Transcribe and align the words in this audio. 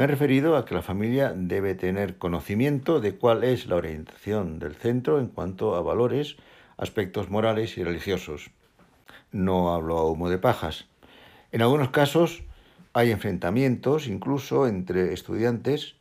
Me 0.00 0.04
he 0.04 0.06
referido 0.06 0.56
a 0.56 0.64
que 0.64 0.74
la 0.74 0.80
familia 0.80 1.34
debe 1.36 1.74
tener 1.74 2.16
conocimiento 2.16 3.00
de 3.00 3.16
cuál 3.16 3.44
es 3.44 3.66
la 3.66 3.76
orientación 3.76 4.58
del 4.58 4.74
centro 4.74 5.20
en 5.20 5.26
cuanto 5.26 5.74
a 5.74 5.82
valores, 5.82 6.38
aspectos 6.78 7.28
morales 7.28 7.76
y 7.76 7.84
religiosos. 7.84 8.50
No 9.30 9.74
hablo 9.74 9.98
a 9.98 10.10
humo 10.10 10.30
de 10.30 10.38
pajas. 10.38 10.86
En 11.52 11.60
algunos 11.60 11.90
casos 11.90 12.44
hay 12.94 13.10
enfrentamientos 13.10 14.06
incluso 14.06 14.66
entre 14.66 15.12
estudiantes, 15.12 15.96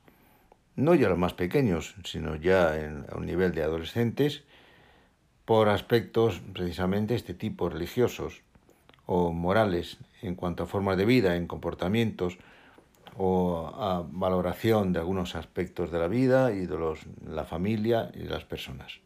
no 0.77 0.95
ya 0.95 1.09
los 1.09 1.17
más 1.17 1.33
pequeños, 1.33 1.95
sino 2.05 2.37
ya 2.37 2.79
en, 2.79 3.05
a 3.11 3.17
un 3.17 3.25
nivel 3.25 3.53
de 3.53 3.63
adolescentes, 3.63 4.45
por 5.43 5.67
aspectos 5.67 6.41
precisamente 6.53 7.15
este 7.15 7.33
tipo 7.33 7.67
religiosos 7.67 8.43
o 9.05 9.33
morales 9.33 9.97
en 10.21 10.35
cuanto 10.35 10.63
a 10.63 10.67
formas 10.67 10.95
de 10.95 11.03
vida, 11.03 11.35
en 11.35 11.47
comportamientos 11.47 12.37
o 13.17 13.71
a 13.75 14.05
valoración 14.09 14.93
de 14.93 14.99
algunos 14.99 15.35
aspectos 15.35 15.91
de 15.91 15.99
la 15.99 16.07
vida 16.07 16.51
y 16.51 16.65
de 16.65 16.77
los, 16.77 16.99
la 17.27 17.45
familia 17.45 18.11
y 18.13 18.19
de 18.19 18.29
las 18.29 18.45
personas. 18.45 18.99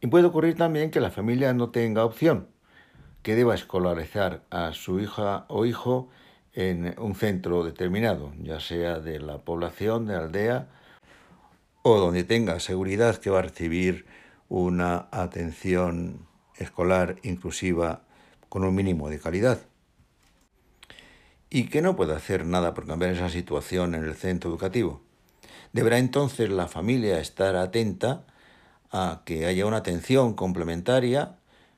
Y 0.00 0.06
puede 0.06 0.26
ocurrir 0.26 0.56
también 0.56 0.90
que 0.90 1.00
la 1.00 1.10
familia 1.10 1.52
no 1.54 1.70
tenga 1.70 2.04
opción, 2.04 2.48
que 3.22 3.34
deba 3.34 3.54
escolarizar 3.54 4.42
a 4.50 4.72
su 4.72 5.00
hija 5.00 5.46
o 5.48 5.64
hijo 5.64 6.10
en 6.52 6.94
un 6.98 7.14
centro 7.14 7.64
determinado, 7.64 8.32
ya 8.42 8.60
sea 8.60 9.00
de 9.00 9.18
la 9.18 9.38
población, 9.38 10.06
de 10.06 10.12
la 10.12 10.20
aldea, 10.20 10.68
o 11.82 11.98
donde 11.98 12.24
tenga 12.24 12.60
seguridad 12.60 13.16
que 13.16 13.30
va 13.30 13.40
a 13.40 13.42
recibir 13.42 14.06
una 14.48 15.08
atención 15.10 16.26
escolar 16.56 17.16
inclusiva 17.22 18.02
con 18.48 18.64
un 18.64 18.74
mínimo 18.74 19.10
de 19.10 19.18
calidad. 19.18 19.58
Y 21.54 21.68
que 21.68 21.82
no 21.82 21.94
puede 21.94 22.16
hacer 22.16 22.44
nada 22.46 22.74
por 22.74 22.84
cambiar 22.84 23.12
esa 23.12 23.28
situación 23.28 23.94
en 23.94 24.02
el 24.02 24.16
centro 24.16 24.50
educativo. 24.50 25.02
Deberá 25.72 25.98
entonces 25.98 26.50
la 26.50 26.66
familia 26.66 27.20
estar 27.20 27.54
atenta 27.54 28.26
a 28.90 29.22
que 29.24 29.46
haya 29.46 29.64
una 29.64 29.76
atención 29.76 30.34
complementaria 30.34 31.36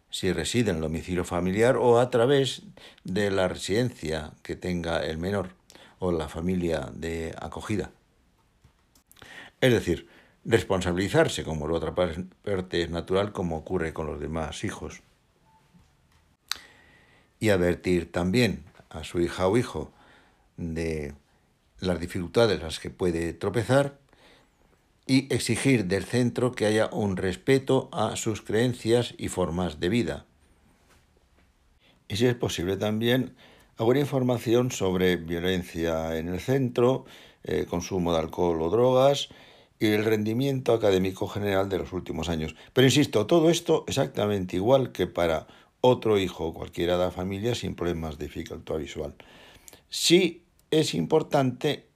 si 0.08 0.32
reside 0.32 0.70
en 0.70 0.76
el 0.76 0.82
domicilio 0.82 1.24
familiar 1.24 1.76
o 1.76 2.00
a 2.00 2.08
través 2.08 2.62
de 3.04 3.30
la 3.30 3.48
residencia 3.48 4.32
que 4.42 4.56
tenga 4.56 5.04
el 5.04 5.18
menor 5.18 5.50
o 5.98 6.10
la 6.10 6.30
familia 6.30 6.88
de 6.94 7.34
acogida. 7.38 7.90
Es 9.60 9.74
decir, 9.74 10.08
responsabilizarse, 10.46 11.44
como 11.44 11.60
por 11.60 11.72
otra 11.72 11.94
parte 11.94 12.80
es 12.80 12.88
natural, 12.88 13.30
como 13.30 13.58
ocurre 13.58 13.92
con 13.92 14.06
los 14.06 14.20
demás 14.20 14.64
hijos. 14.64 15.02
Y 17.38 17.50
advertir 17.50 18.10
también 18.10 18.64
a 18.96 19.04
su 19.04 19.20
hija 19.20 19.48
o 19.48 19.56
hijo 19.56 19.92
de 20.56 21.14
las 21.80 22.00
dificultades 22.00 22.62
las 22.62 22.80
que 22.80 22.90
puede 22.90 23.32
tropezar 23.32 23.98
y 25.06 25.32
exigir 25.32 25.84
del 25.86 26.04
centro 26.04 26.52
que 26.52 26.66
haya 26.66 26.88
un 26.92 27.16
respeto 27.16 27.88
a 27.92 28.16
sus 28.16 28.42
creencias 28.42 29.14
y 29.18 29.28
formas 29.28 29.78
de 29.78 29.88
vida. 29.88 30.26
Y 32.08 32.16
si 32.16 32.26
es 32.26 32.34
posible 32.34 32.76
también 32.76 33.34
alguna 33.76 34.00
información 34.00 34.70
sobre 34.70 35.16
violencia 35.16 36.16
en 36.16 36.28
el 36.28 36.40
centro, 36.40 37.04
eh, 37.44 37.66
consumo 37.68 38.12
de 38.12 38.18
alcohol 38.18 38.60
o 38.62 38.70
drogas, 38.70 39.28
y 39.78 39.88
el 39.88 40.04
rendimiento 40.04 40.72
académico 40.72 41.28
general 41.28 41.68
de 41.68 41.78
los 41.78 41.92
últimos 41.92 42.28
años. 42.28 42.56
Pero 42.72 42.86
insisto, 42.86 43.26
todo 43.26 43.50
esto 43.50 43.84
exactamente 43.86 44.56
igual 44.56 44.90
que 44.90 45.06
para 45.06 45.46
otro 45.86 46.18
hijo 46.18 46.52
cualquiera 46.52 46.98
de 46.98 47.04
la 47.04 47.10
familia 47.10 47.54
sin 47.54 47.74
problemas 47.74 48.18
de 48.18 48.26
dificultad 48.26 48.78
visual. 48.78 49.14
Sí 49.88 50.42
es 50.70 50.94
importante 50.94 51.86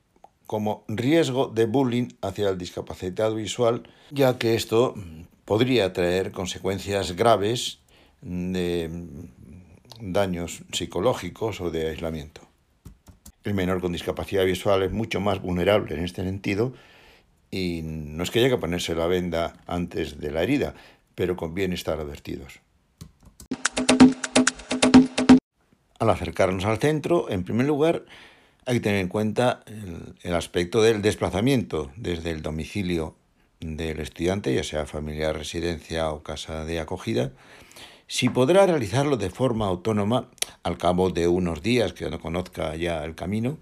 como 0.47 0.85
riesgo 0.89 1.49
de 1.49 1.67
bullying 1.67 2.09
hacia 2.23 2.49
el 2.49 2.59
discapacitado 2.59 3.35
visual, 3.35 3.83
ya 4.11 4.39
que 4.39 4.55
esto 4.55 4.95
podría 5.45 5.93
traer 5.93 6.33
consecuencias 6.33 7.17
graves 7.17 7.81
de 8.21 8.91
daños 10.01 10.63
psicológicos 10.73 11.61
o 11.61 11.71
de 11.71 11.91
aislamiento. 11.91 12.43
El 13.45 13.55
menor 13.55 13.81
con 13.81 13.93
discapacidad 13.93 14.45
visual 14.45 14.83
es 14.83 14.93
mucho 14.93 15.21
más 15.21 15.41
vulnerable 15.41 15.95
en 15.95 16.05
este 16.05 16.23
sentido 16.23 16.73
y 17.51 17.81
no 17.83 18.23
es 18.23 18.31
que 18.31 18.39
haya 18.41 18.49
que 18.49 18.59
ponerse 18.59 18.95
la 18.95 19.07
venda 19.07 19.55
antes 19.67 20.21
de 20.21 20.31
la 20.31 20.43
herida, 20.43 20.75
pero 21.15 21.37
conviene 21.37 21.75
estar 21.75 21.99
advertidos. 21.99 22.61
Al 26.01 26.09
acercarnos 26.09 26.65
al 26.65 26.79
centro, 26.79 27.29
en 27.29 27.45
primer 27.45 27.67
lugar, 27.67 28.07
hay 28.65 28.77
que 28.77 28.81
tener 28.81 29.01
en 29.01 29.09
cuenta 29.09 29.63
el, 30.23 30.35
aspecto 30.35 30.81
del 30.81 31.03
desplazamiento 31.03 31.91
desde 31.95 32.31
el 32.31 32.41
domicilio 32.41 33.17
del 33.61 34.01
estudiante, 34.01 34.55
ya 34.55 34.65
sea 34.65 34.87
familiar, 34.87 35.37
residencia 35.37 36.11
o 36.11 36.23
casa 36.23 36.65
de 36.65 36.81
acogida, 36.81 37.33
si 38.07 38.31
podrá 38.31 38.65
realizarlo 38.65 39.19
de 39.19 39.29
forma 39.29 39.67
autónoma 39.67 40.31
al 40.63 40.79
cabo 40.79 41.11
de 41.11 41.29
unos 41.29 41.63
días 41.63 41.93
que 41.93 42.09
no 42.09 42.19
conozca 42.19 42.75
ya 42.77 43.05
el 43.05 43.15
camino, 43.15 43.59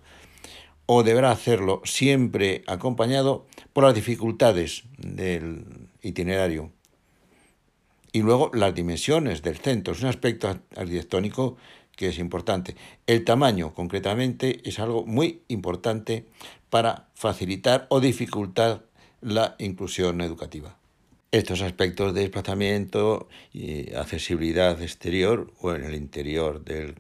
o 0.86 1.02
deberá 1.02 1.32
hacerlo 1.32 1.82
siempre 1.84 2.62
acompañado 2.68 3.46
por 3.72 3.82
las 3.82 3.96
dificultades 3.96 4.84
del 4.96 5.88
itinerario. 6.02 6.70
Y 8.12 8.22
luego 8.22 8.52
las 8.54 8.76
dimensiones 8.76 9.42
del 9.42 9.58
centro, 9.58 9.92
es 9.92 10.02
un 10.02 10.08
aspecto 10.08 10.48
arquitectónico 10.76 11.56
que 11.98 12.08
es 12.08 12.18
importante. 12.20 12.76
El 13.08 13.24
tamaño, 13.24 13.74
concretamente, 13.74 14.60
es 14.64 14.78
algo 14.78 15.04
muy 15.04 15.42
importante 15.48 16.26
para 16.70 17.08
facilitar 17.14 17.88
o 17.90 17.98
dificultar 17.98 18.84
la 19.20 19.56
inclusión 19.58 20.20
educativa. 20.20 20.78
Estos 21.32 21.60
aspectos 21.60 22.14
de 22.14 22.20
desplazamiento 22.20 23.28
y 23.52 23.92
accesibilidad 23.94 24.80
exterior 24.80 25.52
o 25.60 25.74
en 25.74 25.82
el 25.82 25.96
interior 25.96 26.64
del 26.64 26.94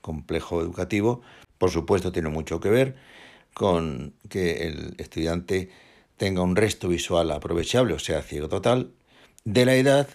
complejo 0.00 0.60
educativo, 0.60 1.22
por 1.56 1.70
supuesto, 1.70 2.10
tienen 2.10 2.32
mucho 2.32 2.58
que 2.58 2.70
ver 2.70 2.96
con 3.54 4.14
que 4.28 4.66
el 4.66 4.96
estudiante 4.98 5.70
tenga 6.16 6.42
un 6.42 6.56
resto 6.56 6.88
visual 6.88 7.30
aprovechable, 7.30 7.94
o 7.94 8.00
sea, 8.00 8.20
ciego 8.22 8.48
total, 8.48 8.90
de 9.44 9.64
la 9.64 9.76
edad 9.76 10.08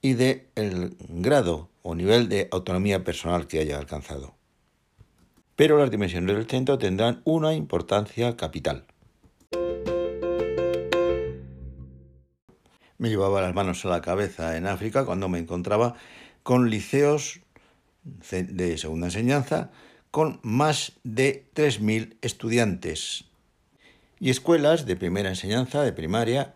y 0.00 0.14
del 0.14 0.48
el 0.54 0.96
grado 1.08 1.68
o 1.82 1.94
nivel 1.94 2.28
de 2.28 2.48
autonomía 2.50 3.04
personal 3.04 3.46
que 3.46 3.60
haya 3.60 3.78
alcanzado. 3.78 4.34
Pero 5.56 5.78
las 5.78 5.90
dimensiones 5.90 6.36
del 6.36 6.46
centro 6.46 6.78
tendrán 6.78 7.22
una 7.24 7.54
importancia 7.54 8.36
capital. 8.36 8.86
Me 12.98 13.08
llevaba 13.08 13.40
las 13.40 13.54
manos 13.54 13.84
a 13.84 13.88
la 13.88 14.00
cabeza 14.00 14.56
en 14.56 14.66
África 14.66 15.04
cuando 15.04 15.28
me 15.28 15.38
encontraba 15.38 15.94
con 16.42 16.70
liceos 16.70 17.40
de 18.04 18.78
segunda 18.78 19.06
enseñanza 19.06 19.70
con 20.10 20.40
más 20.42 20.92
de 21.04 21.46
3.000 21.54 22.16
estudiantes 22.20 23.24
y 24.18 24.30
escuelas 24.30 24.84
de 24.86 24.96
primera 24.96 25.28
enseñanza, 25.28 25.82
de 25.82 25.92
primaria, 25.92 26.54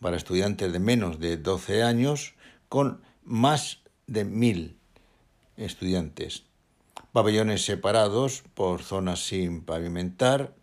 para 0.00 0.16
estudiantes 0.16 0.72
de 0.72 0.78
menos 0.78 1.20
de 1.20 1.36
12 1.36 1.82
años, 1.82 2.34
con 2.72 3.02
más 3.22 3.80
de 4.06 4.24
1.000 4.24 4.76
estudiantes. 5.58 6.44
Pabellones 7.12 7.66
separados 7.66 8.44
por 8.54 8.82
zonas 8.82 9.26
sin 9.26 9.60
pavimentar, 9.60 10.54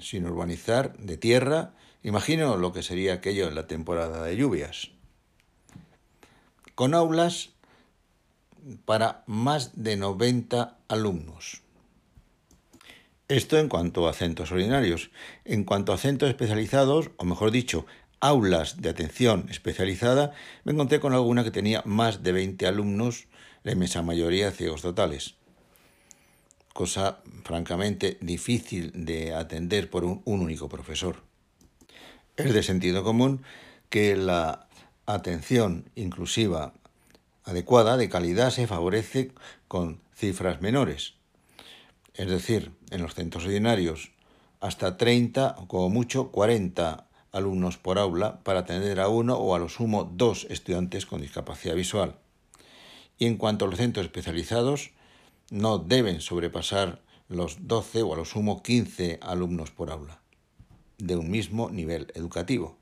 sin 0.00 0.24
urbanizar, 0.24 0.96
de 0.98 1.16
tierra. 1.16 1.74
Imagino 2.04 2.56
lo 2.56 2.72
que 2.72 2.84
sería 2.84 3.14
aquello 3.14 3.48
en 3.48 3.56
la 3.56 3.66
temporada 3.66 4.22
de 4.22 4.36
lluvias. 4.36 4.92
Con 6.76 6.94
aulas 6.94 7.50
para 8.84 9.24
más 9.26 9.82
de 9.82 9.96
90 9.96 10.78
alumnos. 10.86 11.60
Esto 13.26 13.58
en 13.58 13.68
cuanto 13.68 14.06
a 14.06 14.12
centros 14.12 14.52
ordinarios. 14.52 15.10
En 15.44 15.64
cuanto 15.64 15.92
a 15.92 15.98
centros 15.98 16.28
especializados, 16.28 17.10
o 17.16 17.24
mejor 17.24 17.50
dicho, 17.50 17.84
aulas 18.20 18.80
de 18.80 18.88
atención 18.88 19.46
especializada, 19.50 20.32
me 20.64 20.72
encontré 20.72 21.00
con 21.00 21.12
alguna 21.12 21.44
que 21.44 21.50
tenía 21.50 21.82
más 21.84 22.22
de 22.22 22.32
20 22.32 22.66
alumnos, 22.66 23.26
la 23.62 23.72
inmensa 23.72 24.02
mayoría 24.02 24.50
ciegos 24.50 24.82
totales. 24.82 25.34
Cosa 26.72 27.18
francamente 27.44 28.18
difícil 28.20 28.92
de 28.94 29.34
atender 29.34 29.90
por 29.90 30.04
un, 30.04 30.22
único 30.24 30.68
profesor. 30.68 31.22
Es 32.36 32.52
de 32.52 32.62
sentido 32.62 33.02
común 33.02 33.42
que 33.88 34.16
la 34.16 34.66
atención 35.06 35.90
inclusiva 35.94 36.74
adecuada, 37.44 37.96
de 37.96 38.08
calidad, 38.08 38.50
se 38.50 38.66
favorece 38.66 39.32
con 39.68 40.00
cifras 40.14 40.60
menores. 40.60 41.14
Es 42.14 42.28
decir, 42.28 42.72
en 42.90 43.02
los 43.02 43.14
centros 43.14 43.44
ordinarios, 43.44 44.10
hasta 44.60 44.96
30 44.96 45.56
o 45.58 45.68
como 45.68 45.88
mucho 45.88 46.30
40 46.30 47.05
alumnos 47.36 47.76
por 47.76 47.98
aula 47.98 48.40
para 48.42 48.60
atender 48.60 49.00
a 49.00 49.08
uno 49.08 49.36
o 49.36 49.54
a 49.54 49.58
lo 49.58 49.68
sumo 49.68 50.10
dos 50.12 50.46
estudiantes 50.50 51.06
con 51.06 51.20
discapacidad 51.20 51.74
visual. 51.74 52.16
Y 53.18 53.26
en 53.26 53.36
cuanto 53.36 53.64
a 53.64 53.68
los 53.68 53.78
centros 53.78 54.06
especializados, 54.06 54.90
no 55.50 55.78
deben 55.78 56.20
sobrepasar 56.20 57.00
los 57.28 57.66
12 57.66 58.02
o 58.02 58.14
a 58.14 58.16
lo 58.16 58.24
sumo 58.24 58.62
15 58.62 59.18
alumnos 59.22 59.70
por 59.70 59.90
aula, 59.90 60.20
de 60.98 61.16
un 61.16 61.30
mismo 61.30 61.70
nivel 61.70 62.12
educativo. 62.14 62.76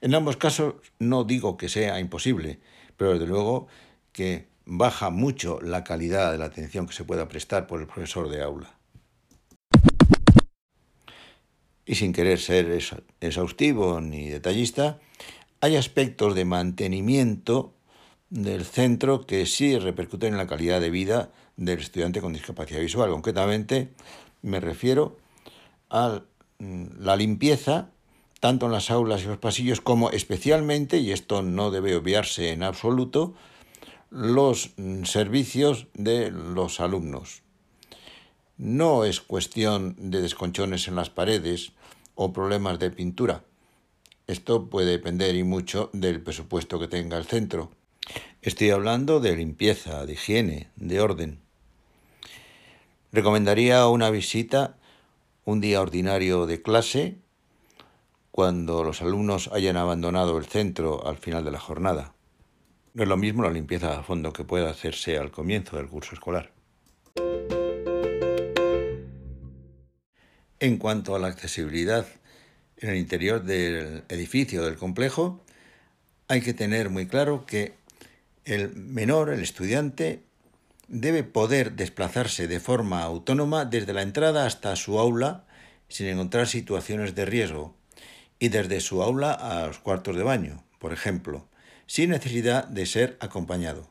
En 0.00 0.14
ambos 0.14 0.36
casos 0.36 0.74
no 0.98 1.24
digo 1.24 1.56
que 1.56 1.68
sea 1.68 1.98
imposible, 2.00 2.60
pero 2.96 3.12
desde 3.12 3.26
luego 3.26 3.66
que 4.12 4.46
baja 4.66 5.10
mucho 5.10 5.60
la 5.60 5.84
calidad 5.84 6.32
de 6.32 6.38
la 6.38 6.46
atención 6.46 6.86
que 6.86 6.94
se 6.94 7.04
pueda 7.04 7.28
prestar 7.28 7.66
por 7.66 7.80
el 7.80 7.86
profesor 7.86 8.28
de 8.28 8.42
aula. 8.42 8.73
Y 11.86 11.96
sin 11.96 12.12
querer 12.12 12.40
ser 12.40 12.78
exhaustivo 13.20 14.00
ni 14.00 14.28
detallista, 14.28 14.98
hay 15.60 15.76
aspectos 15.76 16.34
de 16.34 16.44
mantenimiento 16.44 17.74
del 18.30 18.64
centro 18.64 19.26
que 19.26 19.46
sí 19.46 19.78
repercuten 19.78 20.32
en 20.32 20.38
la 20.38 20.46
calidad 20.46 20.80
de 20.80 20.90
vida 20.90 21.30
del 21.56 21.78
estudiante 21.78 22.20
con 22.20 22.32
discapacidad 22.32 22.80
visual. 22.80 23.10
Concretamente 23.10 23.90
me 24.42 24.60
refiero 24.60 25.18
a 25.90 26.22
mm, 26.58 27.00
la 27.00 27.16
limpieza 27.16 27.90
tanto 28.40 28.66
en 28.66 28.72
las 28.72 28.90
aulas 28.90 29.22
y 29.22 29.26
los 29.26 29.38
pasillos 29.38 29.80
como 29.80 30.10
especialmente, 30.10 30.98
y 30.98 31.12
esto 31.12 31.42
no 31.42 31.70
debe 31.70 31.96
obviarse 31.96 32.50
en 32.50 32.62
absoluto, 32.62 33.32
los 34.10 34.72
mm, 34.76 35.04
servicios 35.04 35.86
de 35.94 36.30
los 36.30 36.78
alumnos. 36.80 37.43
No 38.56 39.04
es 39.04 39.20
cuestión 39.20 39.96
de 39.98 40.22
desconchones 40.22 40.86
en 40.86 40.94
las 40.94 41.10
paredes 41.10 41.72
o 42.14 42.32
problemas 42.32 42.78
de 42.78 42.92
pintura. 42.92 43.42
Esto 44.28 44.70
puede 44.70 44.92
depender 44.92 45.34
y 45.34 45.42
mucho 45.42 45.90
del 45.92 46.22
presupuesto 46.22 46.78
que 46.78 46.86
tenga 46.86 47.18
el 47.18 47.24
centro. 47.24 47.72
Estoy 48.42 48.70
hablando 48.70 49.18
de 49.18 49.34
limpieza, 49.34 50.06
de 50.06 50.12
higiene, 50.12 50.70
de 50.76 51.00
orden. 51.00 51.40
Recomendaría 53.10 53.88
una 53.88 54.10
visita 54.10 54.76
un 55.44 55.60
día 55.60 55.80
ordinario 55.80 56.46
de 56.46 56.62
clase 56.62 57.18
cuando 58.30 58.84
los 58.84 59.02
alumnos 59.02 59.50
hayan 59.52 59.76
abandonado 59.76 60.38
el 60.38 60.46
centro 60.46 61.06
al 61.08 61.18
final 61.18 61.44
de 61.44 61.50
la 61.50 61.60
jornada. 61.60 62.14
No 62.92 63.02
es 63.02 63.08
lo 63.08 63.16
mismo 63.16 63.42
la 63.42 63.50
limpieza 63.50 63.98
a 63.98 64.04
fondo 64.04 64.32
que 64.32 64.44
pueda 64.44 64.70
hacerse 64.70 65.18
al 65.18 65.32
comienzo 65.32 65.76
del 65.76 65.88
curso 65.88 66.14
escolar. 66.14 66.53
En 70.64 70.78
cuanto 70.78 71.14
a 71.14 71.18
la 71.18 71.26
accesibilidad 71.26 72.06
en 72.78 72.88
el 72.88 72.96
interior 72.96 73.44
del 73.44 74.04
edificio 74.08 74.64
del 74.64 74.76
complejo, 74.76 75.44
hay 76.26 76.40
que 76.40 76.54
tener 76.54 76.88
muy 76.88 77.06
claro 77.06 77.44
que 77.44 77.74
el 78.46 78.74
menor, 78.74 79.28
el 79.28 79.42
estudiante, 79.42 80.22
debe 80.88 81.22
poder 81.22 81.72
desplazarse 81.72 82.48
de 82.48 82.60
forma 82.60 83.02
autónoma 83.02 83.66
desde 83.66 83.92
la 83.92 84.00
entrada 84.00 84.46
hasta 84.46 84.74
su 84.74 84.98
aula 84.98 85.44
sin 85.88 86.06
encontrar 86.06 86.46
situaciones 86.46 87.14
de 87.14 87.26
riesgo 87.26 87.76
y 88.38 88.48
desde 88.48 88.80
su 88.80 89.02
aula 89.02 89.32
a 89.32 89.66
los 89.66 89.80
cuartos 89.80 90.16
de 90.16 90.22
baño, 90.22 90.64
por 90.78 90.94
ejemplo 90.94 91.46
sin 91.86 92.08
necesidad 92.08 92.66
de 92.68 92.86
ser 92.86 93.18
acompañado. 93.20 93.86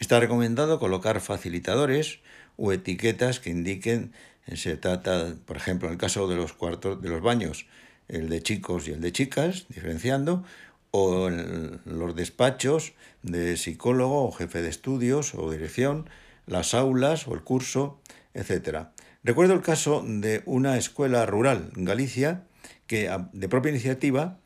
Está 0.00 0.18
recomendado 0.18 0.80
colocar 0.80 1.20
facilitadores 1.20 2.18
o 2.56 2.72
etiquetas 2.72 3.38
que 3.38 3.50
indiquen 3.50 4.12
se 4.52 4.76
trata, 4.76 5.34
por 5.46 5.56
ejemplo, 5.56 5.88
en 5.88 5.94
el 5.94 5.98
caso 5.98 6.28
de 6.28 6.36
los 6.36 6.52
cuartos 6.52 7.00
de 7.00 7.08
los 7.08 7.22
baños, 7.22 7.66
el 8.08 8.28
de 8.28 8.42
chicos 8.42 8.88
y 8.88 8.92
el 8.92 9.00
de 9.00 9.12
chicas, 9.12 9.66
diferenciando, 9.68 10.44
o 10.90 11.28
los 11.30 12.14
despachos 12.14 12.92
de 13.22 13.56
psicólogo 13.56 14.26
o 14.26 14.32
jefe 14.32 14.62
de 14.62 14.68
estudios 14.68 15.34
o 15.34 15.50
dirección, 15.50 16.08
las 16.46 16.72
aulas 16.74 17.26
o 17.26 17.34
el 17.34 17.40
curso, 17.40 17.98
etc. 18.32 18.88
Recuerdo 19.24 19.54
el 19.54 19.62
caso 19.62 20.04
de 20.06 20.42
una 20.44 20.76
escuela 20.76 21.26
rural 21.26 21.70
en 21.76 21.84
Galicia 21.84 22.44
que 22.86 23.10
de 23.32 23.48
propia 23.48 23.70
iniciativa 23.70 24.38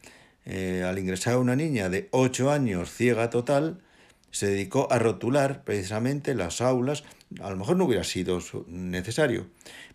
eh, 0.47 0.85
al 0.87 0.99
ingresar 0.99 1.37
una 1.37 1.55
niña 1.55 1.91
de 1.91 2.09
8 2.12 2.51
años 2.51 2.91
ciega 2.91 3.29
total, 3.29 3.83
se 4.31 4.47
dedicó 4.47 4.89
a 4.91 4.99
rotular 4.99 5.65
precisamente 5.65 6.35
las 6.35 6.61
aulas. 6.61 7.05
A 7.41 7.51
lo 7.51 7.57
mejor 7.57 7.77
no 7.77 7.85
hubiera 7.85 8.05
sido 8.05 8.41
necesario. 8.67 9.47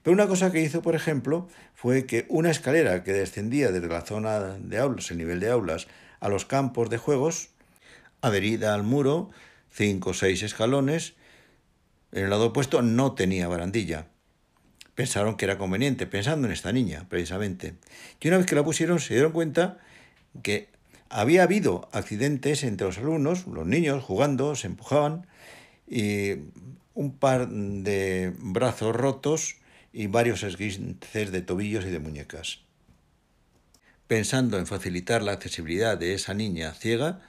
Pero 0.01 0.13
una 0.13 0.27
cosa 0.27 0.51
que 0.51 0.61
hizo, 0.61 0.81
por 0.81 0.95
ejemplo, 0.95 1.47
fue 1.75 2.05
que 2.05 2.25
una 2.29 2.51
escalera 2.51 3.03
que 3.03 3.13
descendía 3.13 3.71
desde 3.71 3.87
la 3.87 4.01
zona 4.01 4.39
de 4.39 4.77
aulas, 4.79 5.11
el 5.11 5.17
nivel 5.17 5.39
de 5.39 5.49
aulas, 5.49 5.87
a 6.19 6.29
los 6.29 6.45
campos 6.45 6.89
de 6.89 6.97
juegos, 6.97 7.49
adherida 8.21 8.73
al 8.73 8.83
muro, 8.83 9.29
cinco 9.69 10.11
o 10.11 10.13
seis 10.13 10.43
escalones, 10.43 11.13
en 12.11 12.25
el 12.25 12.29
lado 12.29 12.47
opuesto 12.47 12.81
no 12.81 13.13
tenía 13.13 13.47
barandilla. 13.47 14.07
Pensaron 14.95 15.35
que 15.35 15.45
era 15.45 15.57
conveniente, 15.57 16.05
pensando 16.05 16.47
en 16.47 16.53
esta 16.53 16.71
niña, 16.71 17.07
precisamente. 17.09 17.75
Y 18.21 18.27
una 18.27 18.37
vez 18.37 18.45
que 18.45 18.55
la 18.55 18.63
pusieron, 18.63 18.99
se 18.99 19.15
dieron 19.15 19.31
cuenta 19.31 19.79
que 20.43 20.69
había 21.13 21.43
habido 21.43 21.87
accidentes 21.91 22.63
entre 22.63 22.87
los 22.87 22.97
alumnos, 22.97 23.45
los 23.45 23.67
niños 23.67 24.03
jugando, 24.03 24.55
se 24.55 24.67
empujaban, 24.67 25.27
y 25.87 26.33
un 26.95 27.17
par 27.19 27.47
de 27.49 28.33
brazos 28.39 28.95
rotos 28.95 29.57
y 29.91 30.07
varios 30.07 30.41
esguinces 30.41 31.31
de 31.31 31.41
tobillos 31.41 31.85
y 31.85 31.91
de 31.91 31.99
muñecas. 31.99 32.59
Pensando 34.07 34.57
en 34.57 34.65
facilitar 34.65 35.21
la 35.21 35.33
accesibilidad 35.33 35.97
de 35.97 36.15
esa 36.15 36.33
niña 36.33 36.73
ciega, 36.73 37.21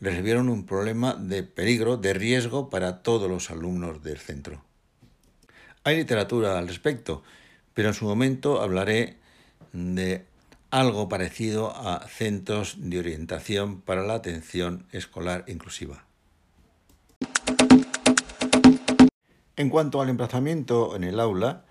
recibieron 0.00 0.48
un 0.48 0.66
problema 0.66 1.14
de 1.14 1.44
peligro, 1.44 1.96
de 1.96 2.12
riesgo 2.12 2.70
para 2.70 3.02
todos 3.02 3.30
los 3.30 3.50
alumnos 3.50 4.02
del 4.02 4.18
centro. 4.18 4.64
Hay 5.84 5.96
literatura 5.96 6.58
al 6.58 6.66
respecto, 6.66 7.22
pero 7.72 7.88
en 7.88 7.94
su 7.94 8.04
momento 8.04 8.60
hablaré 8.60 9.16
de 9.72 10.24
algo 10.70 11.08
parecido 11.08 11.74
a 11.76 12.06
centros 12.06 12.76
de 12.78 13.00
orientación 13.00 13.80
para 13.80 14.04
la 14.06 14.14
atención 14.14 14.86
escolar 14.92 15.44
inclusiva. 15.48 16.04
En 19.56 19.68
cuanto 19.68 20.00
al 20.00 20.08
emplazamiento 20.08 20.94
en 20.94 21.04
el 21.04 21.18
aula, 21.18 21.64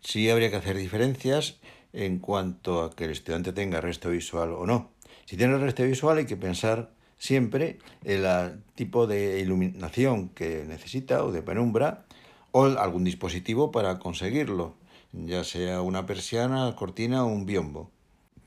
sí 0.00 0.30
habría 0.30 0.50
que 0.50 0.56
hacer 0.56 0.76
diferencias 0.76 1.56
en 1.92 2.18
cuanto 2.18 2.82
a 2.82 2.94
que 2.94 3.04
el 3.04 3.10
estudiante 3.10 3.52
tenga 3.52 3.80
resto 3.80 4.10
visual 4.10 4.52
o 4.52 4.64
no. 4.64 4.90
Si 5.26 5.36
tiene 5.36 5.58
resto 5.58 5.82
visual 5.82 6.18
hay 6.18 6.26
que 6.26 6.36
pensar 6.36 6.92
siempre 7.18 7.78
el 8.04 8.26
tipo 8.74 9.06
de 9.06 9.40
iluminación 9.40 10.28
que 10.28 10.64
necesita 10.66 11.24
o 11.24 11.32
de 11.32 11.42
penumbra 11.42 12.04
o 12.52 12.64
algún 12.64 13.04
dispositivo 13.04 13.72
para 13.72 13.98
conseguirlo, 13.98 14.76
ya 15.12 15.42
sea 15.42 15.82
una 15.82 16.06
persiana, 16.06 16.74
cortina 16.76 17.24
o 17.24 17.28
un 17.28 17.46
biombo 17.46 17.90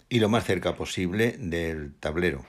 y 0.09 0.19
lo 0.19 0.29
más 0.29 0.45
cerca 0.45 0.75
posible 0.75 1.35
del 1.37 1.93
tablero, 1.95 2.45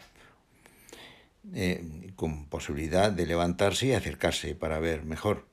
eh, 1.54 2.12
con 2.14 2.46
posibilidad 2.46 3.10
de 3.10 3.26
levantarse 3.26 3.86
y 3.86 3.92
acercarse 3.92 4.54
para 4.54 4.78
ver 4.78 5.04
mejor. 5.04 5.46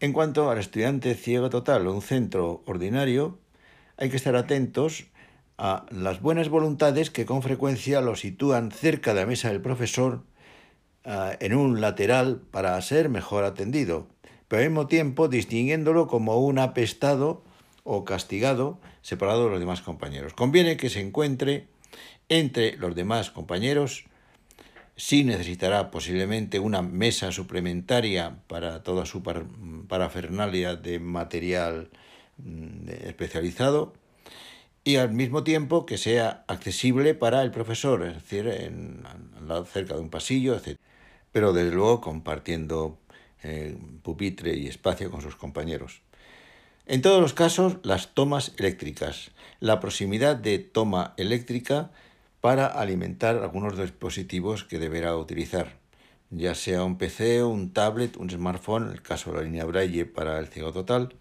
En 0.00 0.12
cuanto 0.12 0.50
al 0.50 0.58
estudiante 0.58 1.14
ciego 1.14 1.50
total 1.50 1.86
o 1.86 1.94
un 1.94 2.02
centro 2.02 2.62
ordinario, 2.66 3.38
hay 3.96 4.10
que 4.10 4.16
estar 4.16 4.36
atentos 4.36 5.06
a 5.56 5.86
las 5.90 6.22
buenas 6.22 6.48
voluntades 6.48 7.10
que 7.10 7.26
con 7.26 7.42
frecuencia 7.42 8.00
lo 8.00 8.14
sitúan 8.14 8.70
cerca 8.70 9.12
de 9.12 9.20
la 9.20 9.26
mesa 9.26 9.48
del 9.48 9.60
profesor 9.60 10.22
ah, 11.04 11.32
en 11.40 11.54
un 11.54 11.80
lateral 11.80 12.40
para 12.52 12.80
ser 12.80 13.08
mejor 13.08 13.42
atendido, 13.42 14.06
pero 14.46 14.62
al 14.62 14.68
mismo 14.68 14.86
tiempo 14.86 15.26
distinguiéndolo 15.26 16.06
como 16.06 16.38
un 16.38 16.60
apestado 16.60 17.42
o 17.90 18.04
castigado 18.04 18.78
separado 19.00 19.44
de 19.44 19.50
los 19.50 19.60
demás 19.60 19.80
compañeros. 19.80 20.34
Conviene 20.34 20.76
que 20.76 20.90
se 20.90 21.00
encuentre 21.00 21.68
entre 22.28 22.76
los 22.76 22.94
demás 22.94 23.30
compañeros, 23.30 24.04
sí 24.94 25.24
necesitará 25.24 25.90
posiblemente 25.90 26.58
una 26.58 26.82
mesa 26.82 27.32
suplementaria 27.32 28.42
para 28.46 28.82
toda 28.82 29.06
su 29.06 29.22
parafernalia 29.22 30.76
de 30.76 30.98
material 30.98 31.88
mm, 32.36 32.90
especializado 33.06 33.94
y 34.84 34.96
al 34.96 35.12
mismo 35.12 35.42
tiempo 35.42 35.86
que 35.86 35.96
sea 35.96 36.44
accesible 36.46 37.14
para 37.14 37.42
el 37.42 37.50
profesor, 37.50 38.04
es 38.04 38.14
decir, 38.14 38.48
en, 38.48 39.02
cerca 39.72 39.94
de 39.94 40.00
un 40.00 40.10
pasillo, 40.10 40.56
etc. 40.56 40.78
Pero 41.32 41.54
desde 41.54 41.74
luego 41.74 42.02
compartiendo 42.02 42.98
eh, 43.42 43.78
pupitre 44.02 44.56
y 44.56 44.66
espacio 44.66 45.10
con 45.10 45.22
sus 45.22 45.36
compañeros. 45.36 46.02
En 46.90 47.02
todos 47.02 47.20
los 47.20 47.34
casos, 47.34 47.76
las 47.82 48.14
tomas 48.14 48.54
eléctricas, 48.56 49.30
la 49.60 49.78
proximidad 49.78 50.36
de 50.36 50.58
toma 50.58 51.12
eléctrica 51.18 51.90
para 52.40 52.66
alimentar 52.66 53.36
algunos 53.36 53.76
dispositivos 53.76 54.64
que 54.64 54.78
deberá 54.78 55.14
utilizar, 55.14 55.76
ya 56.30 56.54
sea 56.54 56.84
un 56.84 56.96
PC, 56.96 57.44
un 57.44 57.74
tablet, 57.74 58.16
un 58.16 58.30
smartphone, 58.30 58.86
en 58.86 58.92
el 58.92 59.02
caso 59.02 59.30
de 59.30 59.36
la 59.36 59.42
línea 59.42 59.66
Braille 59.66 60.06
para 60.06 60.38
el 60.38 60.46
ciego 60.46 60.72
total. 60.72 61.14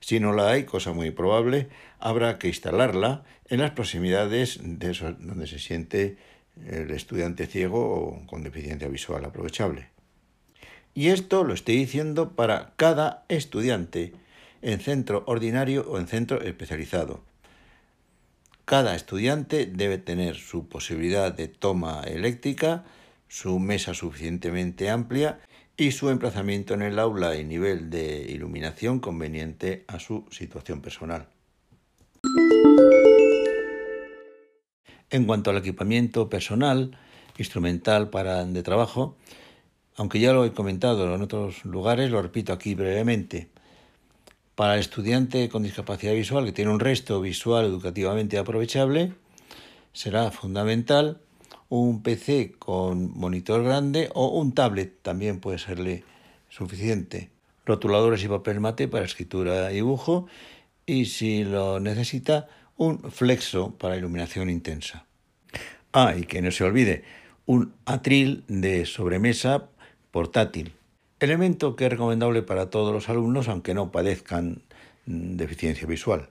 Si 0.00 0.20
no 0.20 0.34
la 0.34 0.50
hay, 0.50 0.64
cosa 0.64 0.92
muy 0.92 1.12
probable, 1.12 1.70
habrá 1.98 2.38
que 2.38 2.48
instalarla 2.48 3.24
en 3.46 3.60
las 3.60 3.70
proximidades 3.70 4.60
de 4.62 5.16
donde 5.18 5.46
se 5.46 5.60
siente 5.60 6.18
el 6.66 6.90
estudiante 6.90 7.46
ciego 7.46 7.90
o 7.90 8.26
con 8.26 8.42
deficiencia 8.42 8.88
visual 8.88 9.24
aprovechable. 9.24 9.88
Y 10.92 11.08
esto 11.08 11.42
lo 11.42 11.54
estoy 11.54 11.76
diciendo 11.76 12.36
para 12.36 12.74
cada 12.76 13.24
estudiante 13.30 14.12
en 14.62 14.80
centro 14.80 15.24
ordinario 15.26 15.84
o 15.88 15.98
en 15.98 16.06
centro 16.06 16.40
especializado. 16.42 17.20
Cada 18.64 18.94
estudiante 18.94 19.66
debe 19.66 19.98
tener 19.98 20.36
su 20.36 20.68
posibilidad 20.68 21.32
de 21.32 21.48
toma 21.48 22.02
eléctrica, 22.02 22.84
su 23.28 23.58
mesa 23.58 23.94
suficientemente 23.94 24.90
amplia 24.90 25.40
y 25.76 25.92
su 25.92 26.10
emplazamiento 26.10 26.74
en 26.74 26.82
el 26.82 26.98
aula 26.98 27.36
y 27.36 27.44
nivel 27.44 27.88
de 27.88 28.26
iluminación 28.28 29.00
conveniente 29.00 29.84
a 29.86 29.98
su 29.98 30.26
situación 30.30 30.82
personal. 30.82 31.28
En 35.10 35.24
cuanto 35.24 35.50
al 35.50 35.56
equipamiento 35.56 36.28
personal, 36.28 36.98
instrumental 37.38 38.10
para 38.10 38.44
de 38.44 38.62
trabajo, 38.62 39.16
aunque 39.96 40.20
ya 40.20 40.32
lo 40.32 40.44
he 40.44 40.52
comentado 40.52 41.14
en 41.14 41.22
otros 41.22 41.64
lugares, 41.64 42.10
lo 42.10 42.20
repito 42.20 42.52
aquí 42.52 42.74
brevemente. 42.74 43.48
Para 44.58 44.74
el 44.74 44.80
estudiante 44.80 45.48
con 45.48 45.62
discapacidad 45.62 46.14
visual 46.14 46.44
que 46.44 46.50
tiene 46.50 46.72
un 46.72 46.80
resto 46.80 47.20
visual 47.20 47.64
educativamente 47.64 48.38
aprovechable, 48.38 49.12
será 49.92 50.32
fundamental 50.32 51.20
un 51.68 52.02
PC 52.02 52.56
con 52.58 53.16
monitor 53.16 53.62
grande 53.62 54.10
o 54.14 54.26
un 54.26 54.50
tablet 54.50 55.00
también 55.00 55.38
puede 55.38 55.58
serle 55.58 56.02
suficiente. 56.48 57.30
Rotuladores 57.66 58.24
y 58.24 58.26
papel 58.26 58.58
mate 58.58 58.88
para 58.88 59.04
escritura 59.04 59.70
y 59.70 59.76
dibujo 59.76 60.26
y 60.86 61.04
si 61.04 61.44
lo 61.44 61.78
necesita 61.78 62.48
un 62.76 63.12
flexo 63.12 63.76
para 63.78 63.96
iluminación 63.96 64.50
intensa. 64.50 65.06
Ah, 65.92 66.16
y 66.18 66.24
que 66.24 66.42
no 66.42 66.50
se 66.50 66.64
olvide, 66.64 67.04
un 67.46 67.74
atril 67.86 68.42
de 68.48 68.86
sobremesa 68.86 69.68
portátil, 70.10 70.72
elemento 71.20 71.76
que 71.76 71.86
es 71.86 71.90
recomendable 71.90 72.42
para 72.42 72.70
todos 72.70 72.92
los 72.92 73.08
alumnos 73.08 73.48
aunque 73.48 73.74
no 73.74 73.90
padezcan 73.90 74.62
deficiencia 75.06 75.86
visual. 75.86 76.28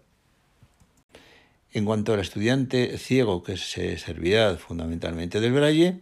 En 1.74 1.86
cuanto 1.86 2.13
al 2.13 2.20
estudiante 2.20 2.98
ciego, 2.98 3.44
que 3.44 3.58
se 3.58 3.98
servirá 3.98 4.56
fundamentalmente 4.56 5.39
del 5.39 5.51
braille, 5.51 6.00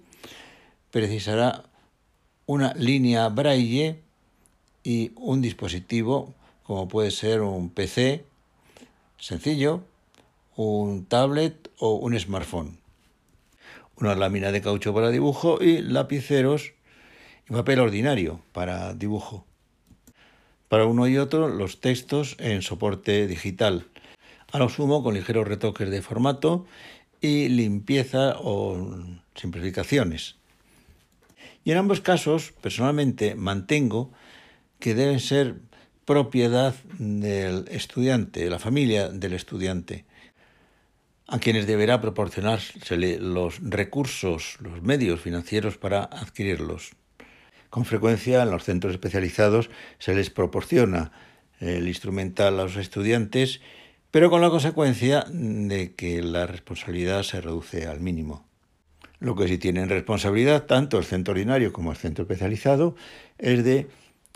precisará 0.92 1.64
una 2.46 2.74
línea 2.76 3.28
braille 3.30 4.00
y 4.84 5.12
un 5.16 5.42
dispositivo 5.42 6.34
como 6.66 6.88
puede 6.88 7.12
ser 7.12 7.42
un 7.42 7.70
PC 7.70 8.26
sencillo, 9.20 9.84
un 10.56 11.06
tablet 11.06 11.70
o 11.78 11.96
un 11.96 12.20
smartphone. 12.20 12.78
Una 13.98 14.16
lámina 14.16 14.52
de 14.52 14.62
caucho 14.62 14.94
para 14.94 15.12
dibujo 15.12 15.60
y 15.62 15.82
lapiceros 15.82 16.75
y 17.50 17.54
papel 17.54 17.80
ordinario 17.80 18.42
para 18.52 18.94
dibujo. 18.94 19.46
Para 20.70 20.86
uno 20.86 21.08
y 21.08 21.18
otro 21.18 21.48
los 21.48 21.80
textos 21.80 22.36
en 22.40 22.62
soporte 22.62 23.28
digital 23.28 23.88
a 24.56 24.60
lo 24.60 24.70
sumo 24.70 25.04
con 25.04 25.14
ligeros 25.14 25.48
retoques 25.48 25.90
de 25.90 26.02
formato 26.02 26.66
y 27.20 27.50
limpieza 27.50 28.36
o 28.40 28.96
simplificaciones. 29.36 30.36
Y 31.66 31.72
en 31.72 31.78
ambos 31.78 32.00
casos, 32.00 32.54
personalmente, 32.62 33.36
mantengo 33.36 34.12
que 34.80 34.94
deben 34.94 35.20
ser 35.20 35.56
propiedad 36.06 36.74
del 37.00 37.68
estudiante, 37.70 38.46
de 38.46 38.50
la 38.50 38.60
familia 38.60 39.10
del 39.10 39.34
estudiante, 39.34 40.06
a 41.28 41.40
quienes 41.40 41.68
deberá 41.68 42.00
proporcionársele 42.00 43.20
los 43.20 43.60
recursos, 43.62 44.58
los 44.62 44.84
medios 44.84 45.20
financieros 45.20 45.78
para 45.78 46.04
adquirirlos. 46.04 46.94
Con 47.76 47.84
frecuencia 47.84 48.42
en 48.42 48.52
los 48.52 48.64
centros 48.64 48.94
especializados 48.94 49.70
se 50.00 50.16
les 50.16 50.30
proporciona 50.30 51.12
el 51.60 51.90
instrumental 51.90 52.58
a 52.58 52.64
los 52.64 52.78
estudiantes 52.78 53.60
pero 54.12 54.30
con 54.30 54.40
la 54.40 54.50
consecuencia 54.50 55.26
de 55.30 55.94
que 55.94 56.22
la 56.22 56.48
responsabilidad 56.48 57.24
se 57.24 57.42
reduce 57.42 57.86
al 57.86 58.00
mínimo. 58.00 58.46
Lo 59.20 59.36
que 59.36 59.50
sí 59.50 59.58
tienen 59.58 59.90
responsabilidad 59.90 60.68
tanto 60.68 60.98
el 60.98 61.04
centro 61.04 61.34
ordinario 61.34 61.74
como 61.74 61.92
el 61.92 61.98
centro 61.98 62.22
especializado 62.22 62.96
es 63.40 63.66
de 63.66 63.90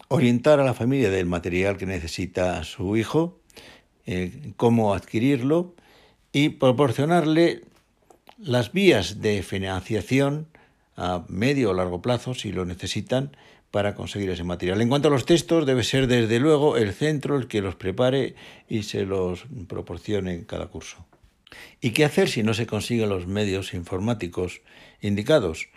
orientar 0.09 0.59
a 0.59 0.65
la 0.65 0.73
familia 0.73 1.09
del 1.09 1.25
material 1.25 1.77
que 1.77 1.85
necesita 1.85 2.61
su 2.65 2.97
hijo, 2.97 3.39
eh, 4.05 4.51
cómo 4.57 4.93
adquirirlo 4.93 5.75
y 6.33 6.49
proporcionarle 6.49 7.61
las 8.37 8.73
vías 8.73 9.21
de 9.21 9.43
financiación 9.43 10.47
a 10.99 11.23
medio 11.29 11.71
o 11.71 11.73
largo 11.73 12.01
plazo, 12.03 12.35
si 12.35 12.51
lo 12.51 12.65
necesitan, 12.65 13.31
para 13.71 13.95
conseguir 13.95 14.29
ese 14.29 14.43
material. 14.43 14.81
En 14.81 14.89
cuanto 14.89 15.07
a 15.07 15.11
los 15.11 15.25
textos, 15.25 15.65
debe 15.65 15.83
ser 15.83 16.07
desde 16.07 16.39
luego 16.39 16.75
el 16.75 16.91
centro 16.91 17.37
el 17.37 17.47
que 17.47 17.61
los 17.61 17.75
prepare 17.75 18.35
y 18.67 18.83
se 18.83 19.05
los 19.05 19.45
proporcione 19.67 20.33
en 20.33 20.43
cada 20.43 20.67
curso. 20.67 21.05
¿Y 21.79 21.91
qué 21.91 22.03
hacer 22.03 22.29
si 22.29 22.43
no 22.43 22.53
se 22.53 22.67
consiguen 22.67 23.09
los 23.09 23.27
medios 23.27 23.73
informáticos 23.73 24.61
indicados? 25.01 25.69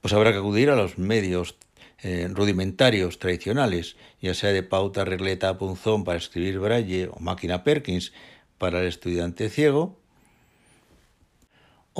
Pues 0.00 0.14
habrá 0.14 0.32
que 0.32 0.38
acudir 0.38 0.70
a 0.70 0.76
los 0.76 0.96
medios 0.98 1.56
eh, 2.02 2.28
rudimentarios 2.30 3.18
tradicionales, 3.18 3.96
ya 4.22 4.34
sea 4.34 4.52
de 4.52 4.62
pauta, 4.62 5.04
regleta, 5.04 5.58
punzón 5.58 6.04
para 6.04 6.18
escribir 6.18 6.60
braille 6.60 7.08
o 7.10 7.18
máquina 7.18 7.64
Perkins 7.64 8.12
para 8.58 8.80
el 8.80 8.86
estudiante 8.86 9.48
ciego, 9.48 9.98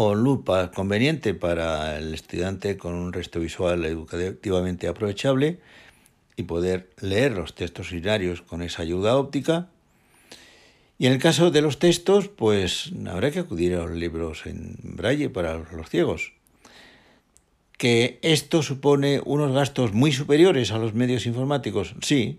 o 0.00 0.14
lupa 0.14 0.70
conveniente 0.70 1.34
para 1.34 1.98
el 1.98 2.14
estudiante 2.14 2.76
con 2.76 2.94
un 2.94 3.12
resto 3.12 3.40
visual 3.40 3.84
educativamente 3.84 4.86
aprovechable 4.86 5.58
y 6.36 6.44
poder 6.44 6.88
leer 7.00 7.32
los 7.32 7.56
textos 7.56 7.90
binarios 7.90 8.40
con 8.40 8.62
esa 8.62 8.82
ayuda 8.82 9.16
óptica. 9.16 9.70
Y 10.98 11.06
en 11.06 11.14
el 11.14 11.18
caso 11.18 11.50
de 11.50 11.62
los 11.62 11.80
textos, 11.80 12.28
pues 12.28 12.92
habrá 13.08 13.32
que 13.32 13.40
acudir 13.40 13.74
a 13.74 13.86
los 13.86 13.90
libros 13.90 14.46
en 14.46 14.76
braille 14.84 15.30
para 15.30 15.58
los 15.58 15.90
ciegos. 15.90 16.32
Que 17.76 18.20
esto 18.22 18.62
supone 18.62 19.20
unos 19.24 19.50
gastos 19.50 19.94
muy 19.94 20.12
superiores 20.12 20.70
a 20.70 20.78
los 20.78 20.94
medios 20.94 21.26
informáticos, 21.26 21.96
sí, 22.02 22.38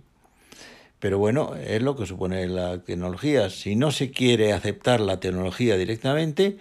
pero 1.00 1.18
bueno, 1.18 1.56
es 1.56 1.82
lo 1.82 1.98
que 1.98 2.06
supone 2.06 2.48
la 2.48 2.86
tecnología. 2.86 3.50
Si 3.50 3.76
no 3.76 3.92
se 3.92 4.12
quiere 4.12 4.54
aceptar 4.54 5.02
la 5.02 5.20
tecnología 5.20 5.76
directamente, 5.76 6.58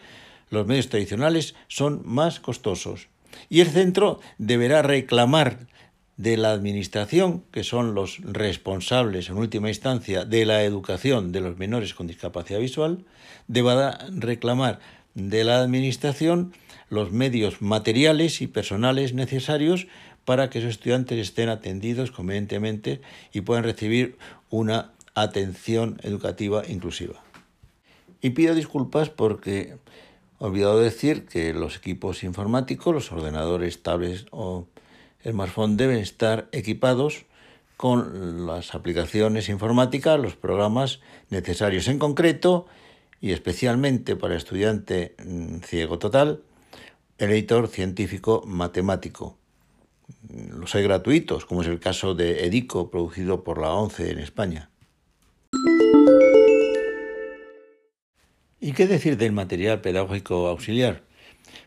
los 0.51 0.67
medios 0.67 0.89
tradicionales 0.89 1.55
son 1.69 2.03
más 2.05 2.41
costosos. 2.41 3.09
Y 3.49 3.61
el 3.61 3.69
centro 3.69 4.21
deberá 4.39 4.83
reclamar 4.83 5.67
de 6.17 6.37
la 6.37 6.51
Administración, 6.51 7.45
que 7.53 7.63
son 7.63 7.95
los 7.95 8.19
responsables 8.23 9.31
en 9.31 9.37
última 9.37 9.69
instancia 9.69 10.25
de 10.25 10.45
la 10.45 10.65
educación 10.65 11.31
de 11.31 11.41
los 11.41 11.59
menores 11.59 11.95
con 11.95 12.09
discapacidad 12.09 12.59
visual, 12.59 13.05
deberá 13.47 13.99
reclamar 14.11 14.81
de 15.15 15.45
la 15.45 15.61
Administración 15.61 16.53
los 16.91 17.13
medios 17.13 17.63
materiales 17.63 18.41
y 18.43 18.49
personales 18.49 19.15
necesarios 19.15 19.87
para 20.25 20.51
que 20.51 20.59
esos 20.59 20.73
estudiantes 20.73 21.19
estén 21.19 21.49
atendidos 21.49 22.11
convenientemente 22.11 23.01
y 23.33 23.43
puedan 23.43 23.65
recibir 23.65 24.19
una 24.51 24.93
atención 25.15 25.99
educativa 26.03 26.65
inclusiva. 26.69 27.23
Y 28.21 28.31
pido 28.31 28.55
disculpas 28.55 29.09
porque 29.09 29.77
Olvidado 30.41 30.79
decir 30.79 31.27
que 31.27 31.53
los 31.53 31.77
equipos 31.77 32.23
informáticos, 32.23 32.95
los 32.95 33.11
ordenadores, 33.11 33.83
tablets 33.83 34.27
o 34.31 34.67
smartphones 35.25 35.77
deben 35.77 35.99
estar 35.99 36.49
equipados 36.53 37.27
con 37.77 38.47
las 38.47 38.75
aplicaciones 38.75 39.49
informáticas, 39.49 40.19
los 40.19 40.37
programas 40.37 41.01
necesarios 41.31 41.89
en 41.89 41.99
concreto 41.99 42.67
y 43.21 43.33
especialmente 43.33 44.15
para 44.15 44.37
estudiante 44.37 45.17
mm, 45.25 45.59
ciego 45.59 45.99
total, 45.99 46.43
el 47.19 47.31
editor 47.31 47.67
científico 47.67 48.45
matemático. 48.47 49.37
Los 50.31 50.75
hay 50.77 50.85
gratuitos, 50.85 51.47
como 51.47 51.63
es 51.63 51.69
el 51.69 51.81
caso 51.81 52.15
de 52.15 52.47
Edico, 52.47 52.91
producido 52.91 53.43
por 53.43 53.61
la 53.61 53.73
ONCE 53.73 54.11
en 54.13 54.21
España. 54.21 54.71
¿Y 58.69 58.73
qué 58.73 58.87
decir 58.87 59.17
del 59.17 59.33
material 59.33 59.81
pedagógico 59.81 60.47
auxiliar? 60.47 61.01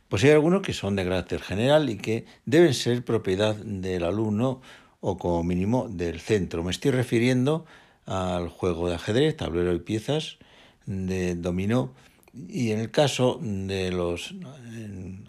Pues 0.08 0.24
hay 0.24 0.30
algunos 0.30 0.62
que 0.62 0.72
son 0.72 0.96
de 0.96 1.04
carácter 1.04 1.42
general 1.42 1.90
y 1.90 1.98
que 1.98 2.26
deben 2.46 2.76
ser 2.76 3.04
propiedad 3.04 3.56
del 3.56 4.04
alumno 4.04 4.62
o 5.00 5.18
como 5.18 5.44
mínimo 5.44 5.88
del 5.90 6.20
centro. 6.20 6.64
Me 6.64 6.70
estoy 6.70 6.92
refiriendo 6.92 7.66
al 8.06 8.50
juego 8.50 8.88
de 8.88 8.94
ajedrez, 8.94 9.36
tablero 9.36 9.74
y 9.74 9.80
piezas, 9.80 10.38
de 10.86 11.34
dominó 11.34 11.92
y 12.48 12.70
en 12.70 12.78
el 12.78 12.92
caso 12.92 13.40
de 13.42 13.90
los 13.90 14.36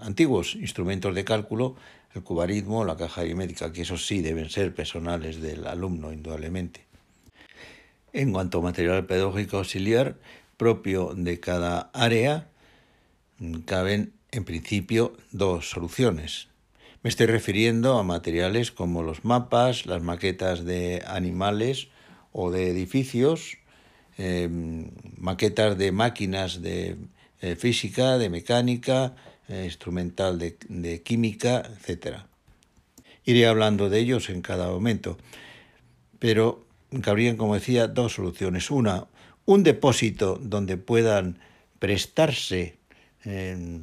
antiguos 0.01 0.55
instrumentos 0.57 1.15
de 1.15 1.25
cálculo, 1.25 1.77
el 2.15 2.23
cubarismo, 2.23 2.85
la 2.85 2.99
caja 2.99 3.23
aritmética, 3.23 3.73
que 3.73 3.81
esos 3.81 4.07
sí 4.07 4.21
deben 4.21 4.51
ser 4.51 4.75
personales 4.75 5.41
del 5.41 5.67
alumno, 5.67 6.13
indudablemente. 6.13 6.85
En 8.13 8.31
cuanto 8.31 8.59
a 8.59 8.61
material 8.61 9.07
pedagógico 9.07 9.57
auxiliar, 9.57 10.17
propio 10.63 11.13
de 11.17 11.41
cada 11.41 11.91
área, 11.93 12.47
caben 13.65 14.13
en 14.31 14.45
principio 14.45 15.13
dos 15.33 15.69
soluciones. 15.69 16.47
Me 17.03 17.11
estoy 17.11 17.27
refiriendo 17.27 17.99
a 17.99 18.05
materiales 18.05 18.71
como 18.71 19.03
los 19.03 19.25
mapas, 19.25 19.87
las 19.87 20.03
maquetas 20.03 20.65
de 20.65 21.03
animales 21.05 21.89
o 22.31 22.53
de 22.53 22.71
edificios, 22.71 23.59
em, 24.19 24.93
maquetas 25.19 25.77
de 25.77 25.91
máquinas 25.91 26.63
de 26.63 26.95
eh, 27.41 27.57
física, 27.57 28.17
de 28.17 28.31
mecánica, 28.31 29.17
eh, 29.49 29.65
instrumental 29.65 30.39
de, 30.39 30.59
de 30.69 31.03
química, 31.03 31.65
etc. 31.75 32.19
Iré 33.25 33.49
hablando 33.49 33.91
de 33.91 33.99
ellos 33.99 34.31
en 34.31 34.43
cada 34.43 34.69
momento, 34.69 35.19
pero 36.21 36.65
cabrían, 37.01 37.37
como 37.37 37.55
decía, 37.55 37.89
dos 37.89 38.15
soluciones. 38.15 38.71
Una, 38.71 39.09
un 39.45 39.63
depósito 39.63 40.39
donde 40.41 40.77
puedan 40.77 41.39
prestarse 41.79 42.77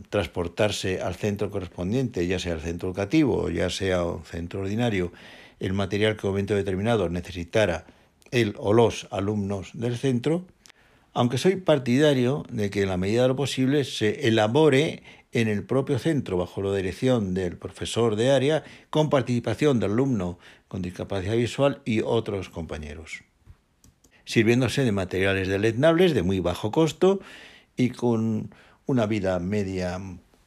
transportarse 0.09 1.01
al 1.01 1.15
centro 1.15 1.49
correspondiente, 1.49 2.27
ya 2.27 2.39
sea 2.39 2.53
el 2.53 2.59
centro 2.59 2.89
educativo 2.89 3.43
o 3.43 3.49
ya 3.49 3.69
sea 3.69 4.03
un 4.03 4.25
centro 4.25 4.59
ordinario, 4.59 5.13
el 5.59 5.73
material 5.73 6.15
que 6.15 6.21
en 6.21 6.27
un 6.27 6.33
momento 6.33 6.55
determinado 6.55 7.09
necesitara 7.09 7.85
el 8.31 8.53
o 8.57 8.73
los 8.73 9.07
alumnos 9.11 9.71
del 9.73 9.97
centro, 9.97 10.45
aunque 11.13 11.37
soy 11.37 11.55
partidario 11.55 12.43
de 12.51 12.69
que 12.69 12.83
en 12.83 12.89
la 12.89 12.97
medida 12.97 13.23
de 13.23 13.27
lo 13.29 13.35
posible 13.35 13.83
se 13.83 14.27
elabore 14.27 15.03
en 15.31 15.47
el 15.47 15.63
propio 15.63 15.99
centro 15.99 16.37
bajo 16.37 16.61
la 16.61 16.75
dirección 16.75 17.33
del 17.33 17.57
profesor 17.57 18.15
de 18.15 18.31
área 18.31 18.63
con 18.89 19.09
participación 19.09 19.79
del 19.79 19.91
alumno 19.91 20.37
con 20.67 20.81
discapacidad 20.81 21.35
visual 21.35 21.81
y 21.85 22.01
otros 22.01 22.49
compañeros, 22.49 23.23
sirviéndose 24.29 24.83
de 24.83 24.91
materiales 24.91 25.47
deleznables 25.47 26.13
de 26.13 26.21
muy 26.21 26.39
bajo 26.39 26.71
costo 26.71 27.19
y 27.75 27.89
con 27.89 28.53
una 28.85 29.07
vida 29.07 29.39
media 29.39 29.99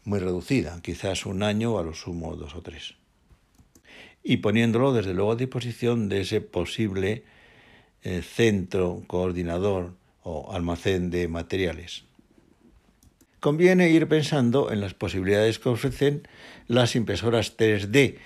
muy 0.05 0.21
reducida, 0.21 0.79
quizás 0.83 1.27
un 1.27 1.43
año 1.43 1.77
a 1.77 1.83
lo 1.83 1.93
sumo 1.93 2.37
dos 2.37 2.55
o 2.55 2.63
tres. 2.63 2.95
Y 4.23 4.37
poniéndolo 4.37 4.93
desde 4.93 5.15
luego 5.15 5.33
a 5.33 5.37
disposición 5.37 6.09
de 6.09 6.21
ese 6.21 6.41
posible 6.41 7.25
eh, 8.05 8.23
centro 8.23 9.03
coordinador 9.09 9.95
o 10.23 10.53
almacén 10.53 11.11
de 11.11 11.27
materiales. 11.27 12.05
Conviene 13.41 13.91
ir 13.91 14.07
pensando 14.07 14.71
en 14.71 14.81
las 14.81 14.95
posibilidades 14.95 15.59
que 15.59 15.71
ofrecen 15.71 16.29
las 16.69 16.95
impresoras 16.95 17.57
3D, 17.57 18.19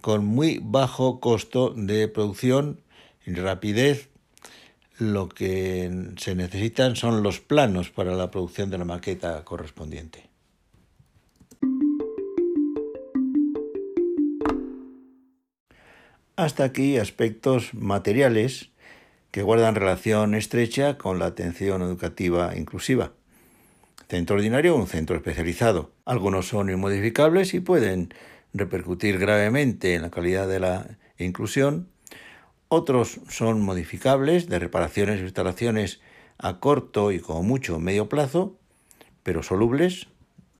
con 0.00 0.24
muy 0.24 0.58
bajo 0.60 1.20
costo 1.20 1.72
de 1.76 2.08
producción 2.08 2.80
rapidez 3.24 4.09
lo 5.00 5.28
que 5.28 6.12
se 6.18 6.34
necesitan 6.34 6.94
son 6.94 7.22
los 7.22 7.40
planos 7.40 7.90
para 7.90 8.14
la 8.14 8.30
producción 8.30 8.68
de 8.70 8.78
la 8.78 8.84
maqueta 8.84 9.42
correspondiente. 9.44 10.28
Hasta 16.36 16.64
aquí 16.64 16.98
aspectos 16.98 17.74
materiales 17.74 18.70
que 19.30 19.42
guardan 19.42 19.74
relación 19.74 20.34
estrecha 20.34 20.98
con 20.98 21.18
la 21.18 21.26
atención 21.26 21.82
educativa 21.82 22.56
inclusiva. 22.56 23.12
Centro 24.08 24.36
ordinario 24.36 24.74
o 24.74 24.78
un 24.78 24.86
centro 24.86 25.16
especializado. 25.16 25.92
Algunos 26.04 26.48
son 26.48 26.68
inmodificables 26.68 27.54
y 27.54 27.60
pueden 27.60 28.12
repercutir 28.52 29.18
gravemente 29.18 29.94
en 29.94 30.02
la 30.02 30.10
calidad 30.10 30.48
de 30.48 30.60
la 30.60 30.98
inclusión 31.18 31.88
otros 32.72 33.18
son 33.28 33.60
modificables 33.62 34.48
de 34.48 34.60
reparaciones 34.60 35.18
e 35.18 35.24
instalaciones 35.24 36.00
a 36.38 36.60
corto 36.60 37.10
y 37.10 37.18
como 37.18 37.42
mucho 37.42 37.80
medio 37.80 38.08
plazo, 38.08 38.56
pero 39.24 39.42
solubles, 39.42 40.06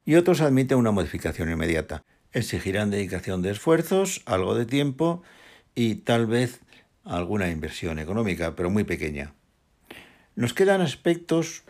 y 0.04 0.16
otros 0.16 0.40
admiten 0.40 0.76
una 0.76 0.90
modificación 0.90 1.52
inmediata. 1.52 2.02
Exigirán 2.32 2.90
dedicación 2.90 3.42
de 3.42 3.52
esfuerzos, 3.52 4.22
algo 4.26 4.56
de 4.56 4.66
tiempo 4.66 5.22
y 5.76 5.94
tal 5.94 6.26
vez 6.26 6.62
alguna 7.04 7.48
inversión 7.48 8.00
económica, 8.00 8.56
pero 8.56 8.70
muy 8.70 8.82
pequeña. 8.82 9.34
Nos 10.34 10.52
quedan 10.52 10.80
aspectos 10.80 11.62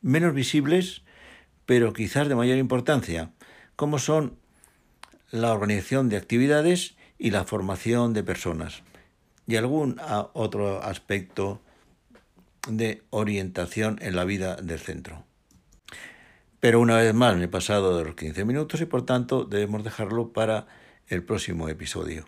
menos 0.00 0.32
visibles, 0.32 1.02
pero 1.66 1.92
quizás 1.92 2.28
de 2.28 2.34
mayor 2.34 2.56
importancia, 2.56 3.32
como 3.76 3.98
son 3.98 4.38
la 5.30 5.52
organización 5.52 6.08
de 6.08 6.16
actividades 6.16 6.96
y 7.18 7.30
la 7.30 7.44
formación 7.44 8.14
de 8.14 8.22
personas 8.22 8.87
y 9.48 9.56
algún 9.56 9.96
otro 10.34 10.82
aspecto 10.82 11.60
de 12.68 13.02
orientación 13.10 13.98
en 14.02 14.14
la 14.14 14.24
vida 14.24 14.56
del 14.56 14.78
centro. 14.78 15.24
Pero 16.60 16.80
una 16.80 16.96
vez 16.96 17.14
más 17.14 17.36
me 17.36 17.44
he 17.44 17.48
pasado 17.48 17.96
de 17.96 18.04
los 18.04 18.14
15 18.14 18.44
minutos 18.44 18.80
y 18.82 18.84
por 18.84 19.06
tanto 19.06 19.44
debemos 19.44 19.82
dejarlo 19.82 20.32
para 20.32 20.66
el 21.08 21.24
próximo 21.24 21.68
episodio. 21.68 22.26